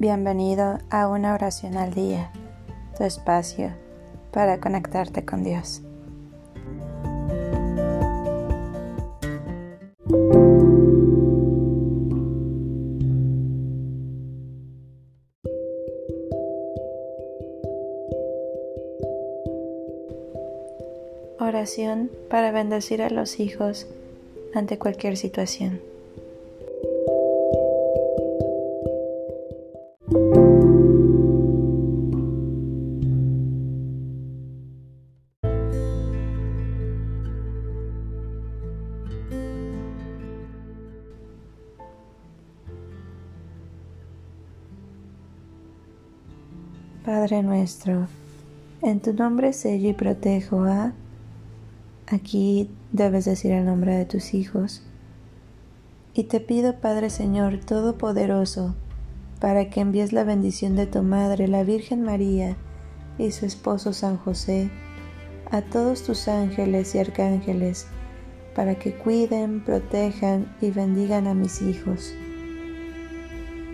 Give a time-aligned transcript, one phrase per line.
[0.00, 2.32] Bienvenido a una oración al día,
[2.96, 3.74] tu espacio
[4.32, 5.82] para conectarte con Dios.
[21.38, 23.86] Oración para bendecir a los hijos
[24.54, 25.89] ante cualquier situación.
[47.12, 48.06] Padre nuestro,
[48.82, 50.92] en tu nombre sello y protejo a...
[52.06, 54.84] Aquí debes decir el nombre de tus hijos.
[56.14, 58.76] Y te pido, Padre Señor Todopoderoso,
[59.40, 62.56] para que envíes la bendición de tu Madre, la Virgen María,
[63.18, 64.70] y su esposo San José,
[65.50, 67.88] a todos tus ángeles y arcángeles,
[68.54, 72.14] para que cuiden, protejan y bendigan a mis hijos.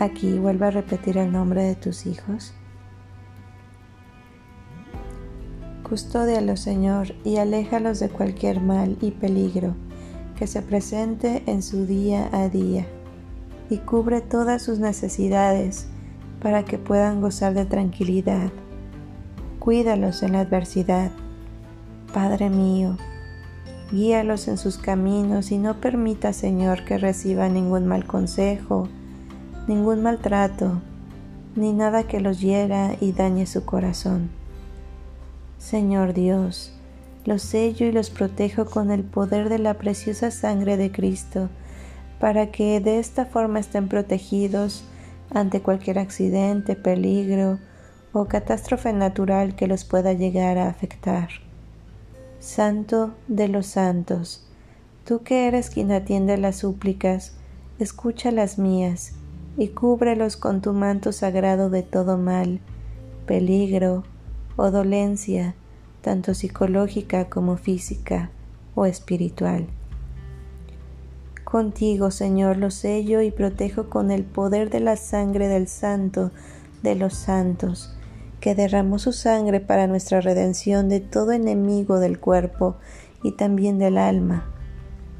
[0.00, 2.54] Aquí vuelvo a repetir el nombre de tus hijos.
[5.90, 9.74] Custódialos, Señor, y aléjalos de cualquier mal y peligro
[10.38, 12.86] que se presente en su día a día,
[13.68, 15.88] y cubre todas sus necesidades
[16.40, 18.52] para que puedan gozar de tranquilidad.
[19.58, 21.10] Cuídalos en la adversidad.
[22.14, 22.96] Padre mío,
[23.90, 28.86] guíalos en sus caminos y no permita, Señor, que reciban ningún mal consejo,
[29.66, 30.80] ningún maltrato,
[31.56, 34.39] ni nada que los hiera y dañe su corazón.
[35.60, 36.72] Señor Dios,
[37.26, 41.50] los sello y los protejo con el poder de la preciosa sangre de Cristo,
[42.18, 44.84] para que de esta forma estén protegidos
[45.30, 47.58] ante cualquier accidente, peligro
[48.14, 51.28] o catástrofe natural que los pueda llegar a afectar.
[52.40, 54.48] Santo de los santos,
[55.04, 57.34] tú que eres quien atiende las súplicas,
[57.78, 59.12] escucha las mías
[59.58, 62.60] y cúbrelos con tu manto sagrado de todo mal,
[63.26, 64.04] peligro,
[64.60, 65.54] o dolencia,
[66.02, 68.28] tanto psicológica como física
[68.74, 69.68] o espiritual.
[71.44, 76.30] Contigo, Señor, lo sello y protejo con el poder de la sangre del Santo
[76.82, 77.96] de los santos,
[78.40, 82.76] que derramó su sangre para nuestra redención de todo enemigo del cuerpo
[83.22, 84.44] y también del alma.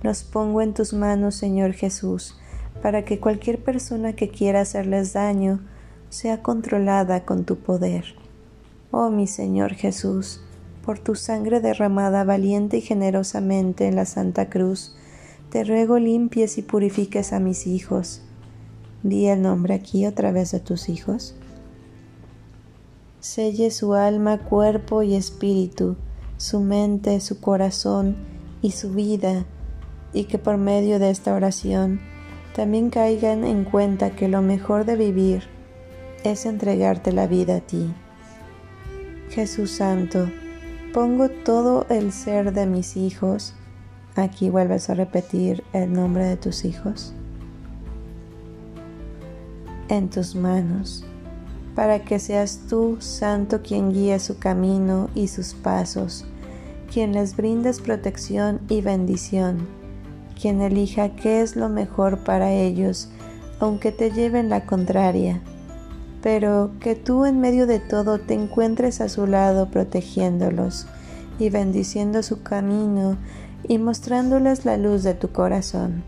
[0.03, 2.39] Los pongo en tus manos, Señor Jesús,
[2.83, 5.61] para que cualquier persona que quiera hacerles daño
[6.11, 8.20] sea controlada con tu poder.
[8.93, 10.41] Oh mi Señor Jesús,
[10.85, 14.97] por tu sangre derramada valiente y generosamente en la Santa Cruz,
[15.51, 18.23] te ruego limpies y purifiques a mis hijos.
[19.05, 21.37] Di el nombre aquí a través de tus hijos.
[23.21, 25.97] Selle su alma, cuerpo y espíritu,
[26.37, 28.17] su mente, su corazón
[28.61, 29.47] y su vida,
[30.13, 32.01] y que por medio de esta oración
[32.57, 35.45] también caigan en cuenta que lo mejor de vivir
[36.25, 37.95] es entregarte la vida a ti.
[39.31, 40.29] Jesús Santo,
[40.93, 43.55] pongo todo el ser de mis hijos,
[44.17, 47.15] aquí vuelves a repetir el nombre de tus hijos,
[49.89, 51.05] en tus manos,
[51.77, 56.25] para que seas tú, Santo, quien guíe su camino y sus pasos,
[56.93, 59.69] quien les brindes protección y bendición,
[60.41, 63.09] quien elija qué es lo mejor para ellos,
[63.61, 65.41] aunque te lleven la contraria
[66.23, 70.87] pero que tú en medio de todo te encuentres a su lado protegiéndolos
[71.39, 73.17] y bendiciendo su camino
[73.67, 76.03] y mostrándoles la luz de tu corazón.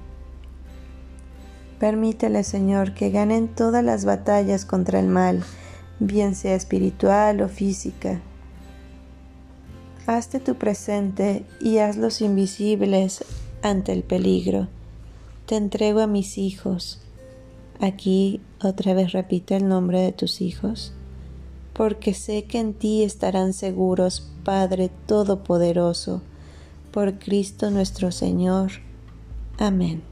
[1.78, 5.42] Permítele, Señor, que ganen todas las batallas contra el mal,
[5.98, 8.20] bien sea espiritual o física.
[10.06, 13.24] Hazte tu presente y hazlos invisibles
[13.62, 14.68] ante el peligro.
[15.46, 17.01] Te entrego a mis hijos
[17.82, 20.92] Aquí otra vez repite el nombre de tus hijos,
[21.72, 26.22] porque sé que en ti estarán seguros, Padre Todopoderoso,
[26.92, 28.70] por Cristo nuestro Señor.
[29.58, 30.11] Amén.